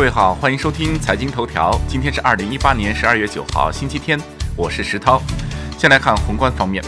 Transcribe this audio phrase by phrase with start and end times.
[0.00, 1.78] 各位好，欢迎收听财经头条。
[1.86, 4.18] 今天是二零一八年十二月九号，星期天，
[4.56, 5.20] 我是石涛。
[5.76, 6.82] 先来看宏观方面，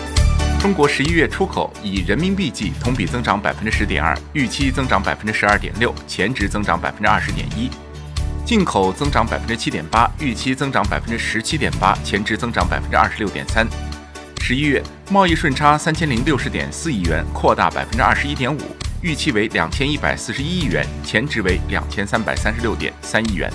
[0.58, 7.68] 中国十一月出口以人民币计同比增长百分之十点二，预期增长百分之十二点六，前值增长百分之二十点一；
[8.46, 13.68] 进口增长百分之七点八，预期增长百分之十七点八，前值增长百分之二十六点三。
[14.40, 18.58] 十一月贸易顺差三千零六十点四亿元，扩大百分之二十一点五，
[19.02, 23.52] 预期为两千一百四十一亿元，前值为两千三百三十六点三亿元。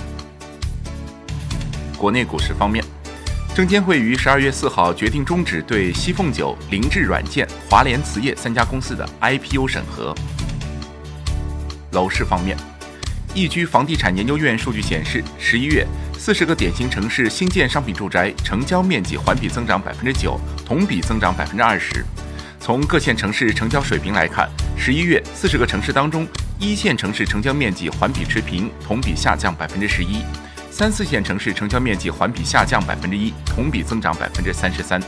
[1.96, 2.84] 国内股市方面，
[3.54, 10.14] 证监会于十二月四号决定终止对西凤酒、凌志软件、华联磁业三家公司的 IPO 审核。
[11.92, 12.54] 楼市方面，
[13.34, 15.86] 易居房地产研究院数据显示，十一月。
[16.18, 22.04] 四十个典型城市新建商品住宅成交面积环比增长百分之九，同比增长百分之二十。
[22.60, 26.26] 从各线城市成交水平来看，十一月四十个城市当中，
[26.58, 30.22] 一线城市成交面积环比持平，同比下降百分之十一；
[30.70, 35.00] 三四线城市成交面积环比下降百分之一，同比增长百分之三十三。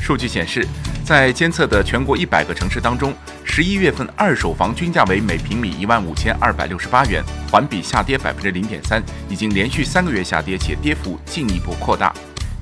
[0.00, 0.66] 数据显示，
[1.04, 12.12] 在监测的全国一百个城市当中，十一月份二手房均价为每平米一万五千二百六十八元，环比下跌百分之零点三，已经连续三个月下跌，且跌幅进一步扩大。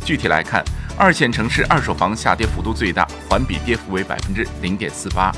[0.04, 0.64] 具体来看，
[1.00, 5.32] 二线城市二手房下跌幅度最大，环比跌幅为百分之零点四八。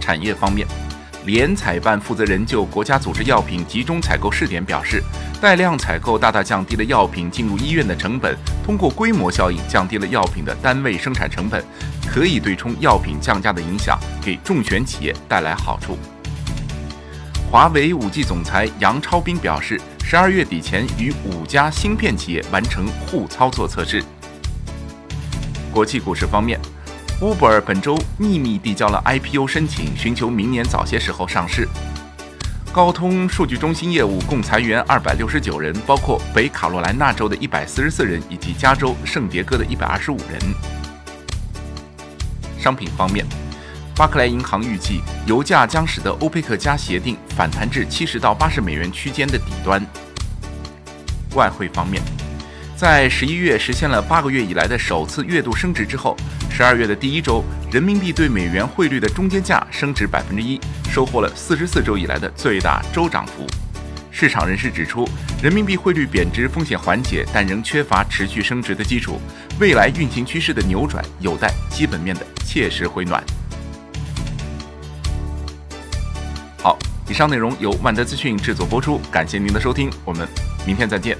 [0.00, 0.66] 产业方面。
[1.26, 5.02] 联采办负责人就国家组织药品集中采购试点表示，
[5.38, 11.62] 带量采购大大降低了药品进入医院的成本，通过规模效应降低了药品的单位生产成本，
[12.08, 15.96] 可以对冲药品降价的影响，给重选企业带来好处。
[17.50, 24.04] 华为五 G 总裁杨超斌表示，十二月底前与五家芯片企业完成互操作测试。
[25.72, 26.60] 国际股市方面。
[27.20, 31.68] Uber 本周秘密递交了 IPO 申请，寻求明年早些时候上市。
[32.72, 40.38] 高通数据中心业务共裁员二百六十九人，包括北卡罗来纳州的一百四十四人以及加州圣迭戈的一百二十五人。
[42.58, 43.26] 商品方面，
[44.00, 49.86] 巴克莱银行预计油价将使得欧佩克加协定反弹至七十到八十美元区间的底端。
[51.34, 52.02] 外汇方面。
[52.74, 56.16] 在十一月实现了八个月以来的首次月度升值之后，
[56.50, 60.58] 十二月的第一周，人民币对美元汇率的中间价升值百分之一，
[60.90, 63.46] 收获了四十四周以来的最大周涨幅。
[64.10, 65.06] 市场人士指出，
[65.42, 69.20] 人民币汇率贬值风险缓解，但仍缺乏持续升值的基础，
[69.58, 73.22] 未来运行趋势的扭转有待基本面的切实回暖。
[77.10, 80.28] 以上内容由万德资讯制作播出，感谢您的收听，我们
[80.64, 81.18] 明天再见。